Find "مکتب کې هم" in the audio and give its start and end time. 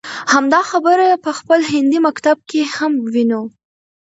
2.07-2.93